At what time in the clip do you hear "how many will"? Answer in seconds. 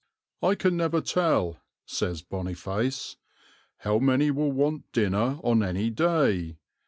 3.77-4.51